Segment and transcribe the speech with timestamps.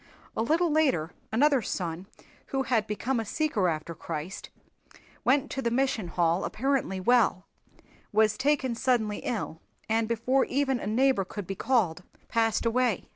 [0.35, 2.07] A little later another son
[2.47, 4.49] who had become a seeker after Christ
[5.23, 7.45] went to the Mission Hall apparently well
[8.11, 13.09] was taken suddenly ill and before even a neighbor could be called passed away.